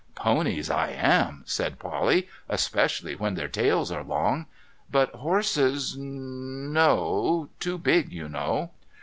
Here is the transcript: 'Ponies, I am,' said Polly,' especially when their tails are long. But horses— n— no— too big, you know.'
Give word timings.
'Ponies, 0.15 0.71
I 0.71 0.87
am,' 0.87 1.43
said 1.45 1.77
Polly,' 1.77 2.27
especially 2.49 3.13
when 3.13 3.35
their 3.35 3.47
tails 3.47 3.91
are 3.91 4.03
long. 4.03 4.47
But 4.89 5.13
horses— 5.13 5.95
n— 5.95 6.73
no— 6.73 7.49
too 7.59 7.77
big, 7.77 8.11
you 8.11 8.27
know.' 8.27 8.71